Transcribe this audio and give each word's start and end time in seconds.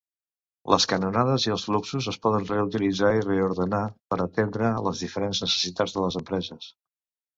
Les 0.73 0.85
canonades 0.91 1.43
i 1.47 1.51
els 1.55 1.65
fluxos 1.67 2.07
es 2.13 2.17
poden 2.23 2.49
reutilitzar 2.51 3.11
i 3.19 3.23
reordenar 3.27 3.83
per 4.15 4.19
atendre 4.25 4.73
les 4.89 5.05
diferents 5.07 5.43
necessitats 5.49 5.99
de 5.99 6.07
les 6.07 6.19
empreses. 6.23 6.73